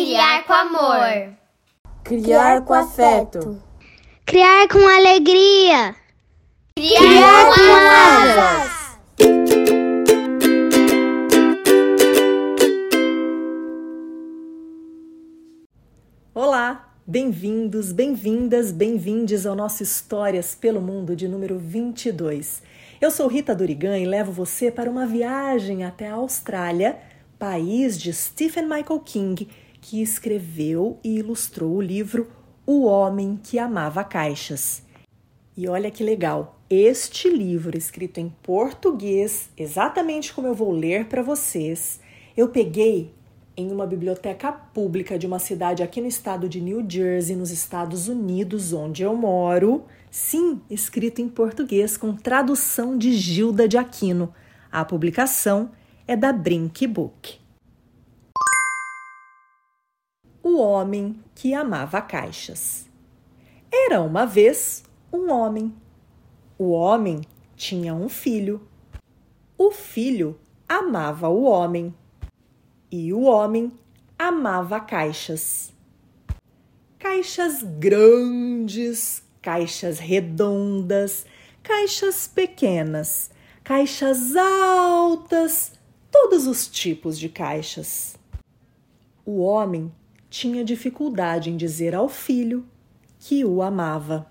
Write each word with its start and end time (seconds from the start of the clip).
criar 0.00 0.44
com 0.46 0.52
amor. 0.54 1.36
Criar 2.02 2.62
com 2.62 2.72
afeto. 2.72 3.62
Criar 4.24 4.66
com 4.66 4.78
alegria. 4.78 5.94
Criar, 6.74 6.98
criar 6.98 7.44
com 7.54 7.60
asas. 8.40 8.80
Olá, 16.34 16.94
bem-vindos, 17.06 17.92
bem-vindas, 17.92 18.72
bem-vindes 18.72 19.44
ao 19.44 19.54
nosso 19.54 19.82
Histórias 19.82 20.54
pelo 20.54 20.80
Mundo 20.80 21.14
de 21.14 21.28
número 21.28 21.58
22. 21.58 22.62
Eu 22.98 23.10
sou 23.10 23.26
Rita 23.28 23.54
Dorigan 23.54 23.98
e 23.98 24.06
levo 24.06 24.32
você 24.32 24.70
para 24.70 24.90
uma 24.90 25.04
viagem 25.06 25.84
até 25.84 26.08
a 26.08 26.14
Austrália, 26.14 26.98
país 27.38 28.00
de 28.00 28.14
Stephen 28.14 28.64
Michael 28.64 29.00
King, 29.00 29.46
que 29.80 30.02
escreveu 30.02 30.98
e 31.02 31.18
ilustrou 31.18 31.76
o 31.76 31.80
livro 31.80 32.30
O 32.66 32.84
Homem 32.84 33.38
que 33.42 33.58
Amava 33.58 34.04
Caixas. 34.04 34.82
E 35.56 35.68
olha 35.68 35.90
que 35.90 36.04
legal, 36.04 36.60
este 36.68 37.28
livro, 37.28 37.76
escrito 37.76 38.18
em 38.18 38.32
português, 38.42 39.50
exatamente 39.56 40.32
como 40.32 40.46
eu 40.46 40.54
vou 40.54 40.70
ler 40.70 41.06
para 41.06 41.22
vocês, 41.22 42.00
eu 42.36 42.48
peguei 42.48 43.12
em 43.56 43.70
uma 43.70 43.86
biblioteca 43.86 44.52
pública 44.52 45.18
de 45.18 45.26
uma 45.26 45.38
cidade 45.38 45.82
aqui 45.82 46.00
no 46.00 46.06
estado 46.06 46.48
de 46.48 46.60
New 46.60 46.84
Jersey, 46.88 47.36
nos 47.36 47.50
Estados 47.50 48.08
Unidos, 48.08 48.72
onde 48.72 49.02
eu 49.02 49.14
moro. 49.14 49.84
Sim, 50.10 50.60
escrito 50.70 51.20
em 51.20 51.28
português, 51.28 51.96
com 51.96 52.14
tradução 52.14 52.96
de 52.96 53.12
Gilda 53.12 53.68
de 53.68 53.76
Aquino. 53.76 54.32
A 54.72 54.84
publicação 54.84 55.70
é 56.06 56.16
da 56.16 56.32
Brink 56.32 56.86
Book. 56.86 57.38
O 60.42 60.58
homem 60.58 61.22
que 61.34 61.52
amava 61.52 62.00
caixas. 62.00 62.88
Era 63.70 64.00
uma 64.00 64.24
vez 64.24 64.82
um 65.12 65.30
homem. 65.30 65.74
O 66.58 66.70
homem 66.70 67.20
tinha 67.56 67.94
um 67.94 68.08
filho. 68.08 68.66
O 69.58 69.70
filho 69.70 70.38
amava 70.66 71.28
o 71.28 71.42
homem 71.42 71.94
e 72.90 73.12
o 73.12 73.22
homem 73.22 73.70
amava 74.18 74.80
caixas. 74.80 75.72
Caixas 76.98 77.62
grandes, 77.62 79.22
caixas 79.42 79.98
redondas, 79.98 81.26
caixas 81.62 82.26
pequenas, 82.26 83.30
caixas 83.62 84.34
altas, 84.36 85.72
todos 86.10 86.46
os 86.46 86.66
tipos 86.66 87.18
de 87.18 87.28
caixas. 87.28 88.16
O 89.24 89.40
homem 89.40 89.92
tinha 90.30 90.64
dificuldade 90.64 91.50
em 91.50 91.56
dizer 91.56 91.94
ao 91.94 92.08
filho 92.08 92.66
que 93.18 93.44
o 93.44 93.60
amava. 93.60 94.30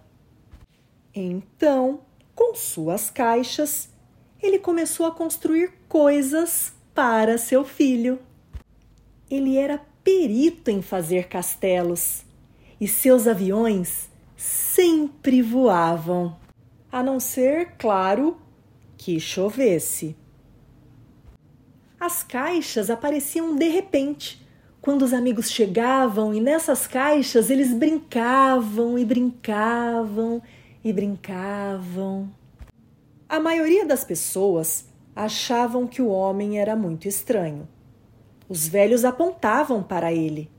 Então, 1.14 2.00
com 2.34 2.56
suas 2.56 3.10
caixas, 3.10 3.90
ele 4.42 4.58
começou 4.58 5.06
a 5.06 5.12
construir 5.12 5.74
coisas 5.90 6.74
para 6.96 7.38
seu 7.38 7.66
filho. 7.66 8.18
Ele 9.30 9.58
era 9.58 9.80
perito 10.04 10.72
em 10.72 10.82
fazer 10.82 11.28
castelos 11.28 12.24
e 12.80 12.88
seus 12.88 13.28
aviões 13.28 14.10
sempre 14.38 15.42
voavam, 15.42 16.40
a 16.90 17.04
não 17.04 17.20
ser, 17.20 17.74
claro, 17.78 18.38
que 18.98 19.20
chovesse. 19.20 20.16
As 22.00 22.24
caixas 22.24 22.90
apareciam 22.90 23.54
de 23.56 23.68
repente, 23.68 24.42
quando 24.90 25.04
os 25.04 25.14
amigos 25.14 25.52
chegavam, 25.52 26.34
e 26.34 26.42
nessas 26.42 26.88
caixas 26.88 27.52
eles 27.52 27.72
brincavam 27.72 28.98
e 28.98 29.06
brincavam 29.06 30.42
e 30.84 30.92
brincavam. 30.92 32.28
A 33.30 33.40
maioria 33.40 33.86
das 33.86 34.04
pessoas 34.04 34.88
achavam 35.16 35.86
que 35.86 36.02
o 36.02 36.08
homem 36.08 36.60
era 36.60 36.76
muito 36.76 37.08
estranho. 37.08 37.70
Os 38.50 38.68
velhos 38.68 39.06
apontavam 39.06 39.84
para 39.84 40.12
ele. 40.12 40.50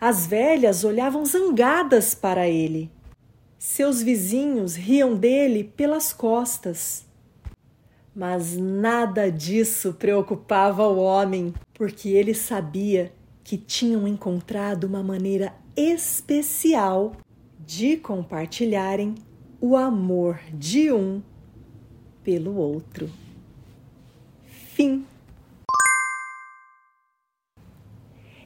As 0.00 0.26
velhas 0.26 0.82
olhavam 0.82 1.22
zangadas 1.26 2.14
para 2.14 2.48
ele. 2.48 2.90
Seus 3.58 4.00
vizinhos 4.00 4.74
riam 4.74 5.14
dele 5.14 5.64
pelas 5.76 6.14
costas. 6.14 7.04
Mas 8.14 8.56
nada 8.56 9.30
disso 9.30 9.92
preocupava 9.92 10.88
o 10.88 10.96
homem, 10.96 11.52
porque 11.74 12.08
ele 12.08 12.32
sabia 12.32 13.12
que 13.46 13.56
tinham 13.56 14.08
encontrado 14.08 14.88
uma 14.88 15.04
maneira 15.04 15.54
especial 15.76 17.12
de 17.64 17.96
compartilharem 17.96 19.14
o 19.60 19.76
amor 19.76 20.40
de 20.52 20.90
um 20.90 21.22
pelo 22.24 22.56
outro. 22.56 23.08
Fim. 24.74 25.06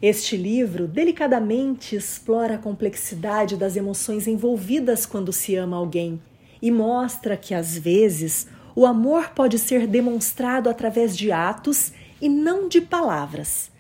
Este 0.03 0.37
livro 0.37 0.87
delicadamente 0.87 1.97
explora 1.97 2.57
a 2.57 2.59
complexidade 2.59 3.57
das 3.57 3.77
emoções 3.77 4.29
envolvidas 4.29 5.07
quando 5.07 5.33
se 5.33 5.57
ama 5.57 5.79
alguém 5.79 6.21
e 6.61 6.71
mostra 6.71 7.39
que, 7.39 7.55
às 7.55 7.75
vezes, 7.75 8.49
o 8.77 8.85
amor 8.85 9.31
pode 9.31 9.59
ser 9.59 9.87
demonstrado 9.87 10.69
através 10.69 11.17
de 11.17 11.33
atos 11.33 11.91
e 12.21 12.29
não 12.29 12.69
de 12.69 12.83
palavras. 12.83 13.71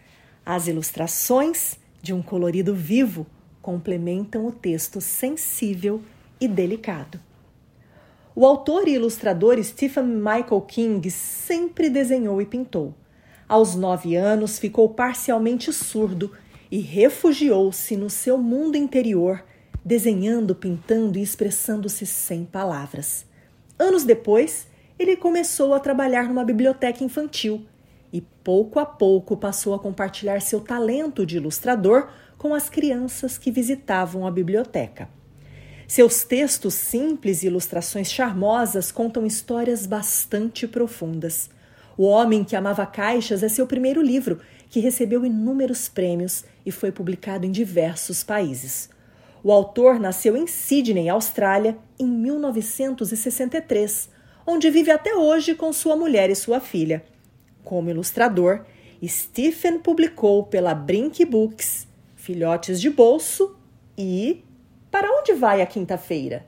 As 0.44 0.66
ilustrações, 0.66 1.78
de 2.02 2.12
um 2.12 2.22
colorido 2.22 2.74
vivo, 2.74 3.26
complementam 3.60 4.46
o 4.46 4.52
texto 4.52 5.00
sensível 5.00 6.02
e 6.40 6.48
delicado. 6.48 7.20
O 8.34 8.46
autor 8.46 8.88
e 8.88 8.94
ilustrador 8.94 9.62
Stephen 9.62 10.06
Michael 10.06 10.62
King 10.62 11.10
sempre 11.10 11.90
desenhou 11.90 12.40
e 12.40 12.46
pintou. 12.46 12.94
Aos 13.46 13.74
nove 13.74 14.16
anos, 14.16 14.58
ficou 14.58 14.88
parcialmente 14.88 15.72
surdo 15.72 16.32
e 16.70 16.78
refugiou-se 16.78 17.96
no 17.96 18.08
seu 18.08 18.38
mundo 18.38 18.76
interior, 18.76 19.44
desenhando, 19.84 20.54
pintando 20.54 21.18
e 21.18 21.22
expressando-se 21.22 22.06
sem 22.06 22.44
palavras. 22.44 23.26
Anos 23.78 24.04
depois, 24.04 24.66
ele 24.98 25.16
começou 25.16 25.74
a 25.74 25.80
trabalhar 25.80 26.28
numa 26.28 26.44
biblioteca 26.44 27.04
infantil 27.04 27.66
e, 28.12 28.20
pouco 28.20 28.78
a 28.78 28.86
pouco, 28.86 29.36
passou 29.36 29.74
a 29.74 29.78
compartilhar 29.78 30.40
seu 30.40 30.60
talento 30.60 31.24
de 31.24 31.36
ilustrador 31.36 32.08
com 32.36 32.54
as 32.54 32.68
crianças 32.68 33.36
que 33.36 33.50
visitavam 33.50 34.26
a 34.26 34.30
biblioteca. 34.30 35.08
Seus 35.86 36.22
textos 36.22 36.74
simples 36.74 37.42
e 37.42 37.48
ilustrações 37.48 38.10
charmosas 38.10 38.92
contam 38.92 39.26
histórias 39.26 39.86
bastante 39.86 40.66
profundas. 40.66 41.50
O 41.98 42.04
Homem 42.04 42.44
que 42.44 42.56
Amava 42.56 42.86
Caixas 42.86 43.42
é 43.42 43.48
seu 43.48 43.66
primeiro 43.66 44.00
livro, 44.00 44.40
que 44.70 44.80
recebeu 44.80 45.26
inúmeros 45.26 45.88
prêmios 45.88 46.44
e 46.64 46.70
foi 46.70 46.92
publicado 46.92 47.44
em 47.44 47.50
diversos 47.50 48.22
países. 48.22 48.88
O 49.42 49.50
autor 49.50 49.98
nasceu 49.98 50.36
em 50.36 50.46
Sydney, 50.46 51.08
Austrália, 51.08 51.78
em 51.98 52.06
1963, 52.06 54.10
onde 54.46 54.70
vive 54.70 54.90
até 54.90 55.14
hoje 55.14 55.54
com 55.54 55.72
sua 55.72 55.96
mulher 55.96 56.28
e 56.30 56.36
sua 56.36 56.60
filha. 56.60 57.02
Como 57.64 57.90
ilustrador, 57.90 58.64
Stephen 59.04 59.78
publicou 59.78 60.44
pela 60.44 60.74
Brink 60.74 61.24
Books 61.24 61.88
Filhotes 62.14 62.80
de 62.80 62.90
Bolso 62.90 63.56
e 63.96 64.44
Para 64.90 65.10
Onde 65.10 65.32
Vai 65.32 65.62
a 65.62 65.66
Quinta-feira? 65.66 66.46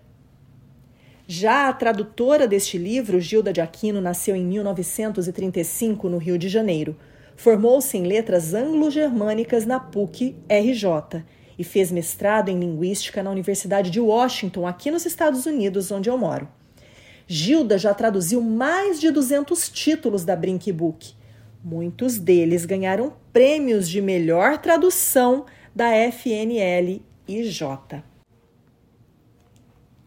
Já 1.27 1.69
a 1.69 1.73
tradutora 1.73 2.47
deste 2.47 2.77
livro, 2.77 3.21
Gilda 3.21 3.53
de 3.53 3.61
Aquino, 3.61 4.01
nasceu 4.01 4.37
em 4.37 4.45
1935 4.45 6.09
no 6.09 6.19
Rio 6.19 6.37
de 6.37 6.49
Janeiro. 6.49 6.95
Formou-se 7.37 7.97
em 7.97 8.03
letras 8.03 8.53
anglo-germânicas 8.53 9.65
na 9.65 9.81
PUC 9.81 10.37
RJ 10.49 11.25
e 11.59 11.65
fez 11.65 11.91
mestrado 11.91 12.51
em 12.51 12.59
linguística 12.59 13.23
na 13.23 13.31
Universidade 13.31 13.91
de 13.91 14.01
Washington, 14.01 14.67
aqui 14.67 14.91
nos 14.91 15.07
Estados 15.07 15.47
Unidos, 15.47 15.91
onde 15.91 16.11
eu 16.11 16.19
moro. 16.19 16.49
Gilda 17.35 17.79
já 17.79 17.95
traduziu 17.95 18.43
mais 18.43 19.01
de 19.01 19.11
200 19.11 19.71
títulos 19.71 20.23
da 20.23 20.37
Brink 20.37 20.71
Book. 20.71 21.15
Muitos 21.65 22.19
deles 22.19 22.67
ganharam 22.67 23.15
prêmios 23.33 23.89
de 23.89 24.03
melhor 24.03 24.59
tradução 24.59 25.47
da 25.75 25.87
FNL 26.13 27.03
e 27.27 27.43
J. 27.45 28.05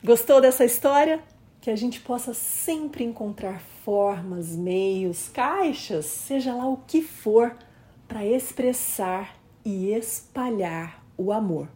Gostou 0.04 0.39
dessa 0.39 0.63
história? 0.63 1.19
Que 1.60 1.72
a 1.72 1.75
gente 1.75 2.00
possa 2.00 2.31
sempre 2.31 3.04
encontrar 3.04 3.60
formas, 3.83 4.56
meios, 4.56 5.27
caixas, 5.27 6.06
seja 6.06 6.54
lá 6.54 6.68
o 6.68 6.77
que 6.86 7.01
for, 7.01 7.57
para 8.07 8.24
expressar 8.24 9.36
e 9.66 9.92
espalhar 9.92 11.04
o 11.18 11.31
amor. 11.31 11.69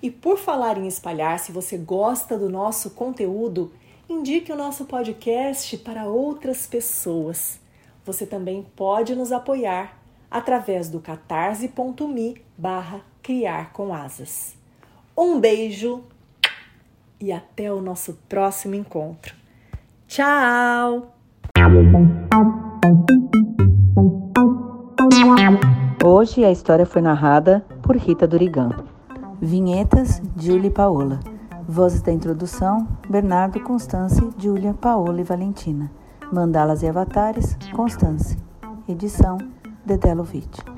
E 0.00 0.12
por 0.12 0.38
falar 0.38 0.78
em 0.78 0.86
espalhar, 0.86 1.40
se 1.40 1.50
você 1.50 1.76
gosta 1.76 2.38
do 2.38 2.48
nosso 2.48 2.90
conteúdo, 2.90 3.72
indique 4.08 4.52
o 4.52 4.56
nosso 4.56 4.84
podcast 4.84 5.76
para 5.78 6.04
outras 6.06 6.66
pessoas. 6.66 7.60
Você 8.04 8.26
também 8.26 8.64
pode 8.76 9.14
nos 9.14 9.32
apoiar 9.32 9.98
através 10.30 10.88
do 10.88 11.00
catarse.me 11.00 12.42
barra 12.56 13.00
criar 13.22 13.72
com 13.72 13.92
asas. 13.92 14.56
Um 15.16 15.40
beijo 15.40 16.04
e 17.20 17.32
até 17.32 17.72
o 17.72 17.80
nosso 17.80 18.18
próximo 18.28 18.74
encontro. 18.74 19.34
Tchau! 20.06 21.12
Hoje 26.04 26.44
a 26.44 26.52
história 26.52 26.86
foi 26.86 27.02
narrada 27.02 27.64
por 27.82 27.96
Rita 27.96 28.26
Durigan. 28.26 28.70
Vinhetas, 29.40 30.22
Julie 30.36 30.70
Paola. 30.70 31.35
Vozes 31.68 32.00
da 32.00 32.12
introdução, 32.12 32.86
Bernardo, 33.10 33.60
Constance, 33.60 34.20
Júlia, 34.38 34.72
Paola 34.72 35.20
e 35.20 35.24
Valentina. 35.24 35.90
Mandalas 36.32 36.82
e 36.82 36.88
avatares, 36.88 37.56
Constance. 37.74 38.36
Edição, 38.88 39.36
Dedé 39.84 40.14
Lovitch. 40.14 40.75